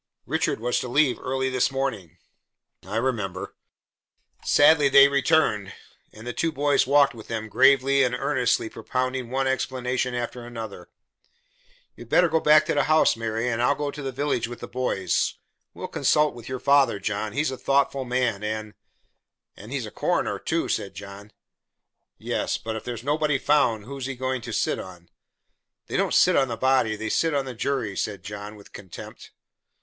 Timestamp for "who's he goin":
23.85-24.41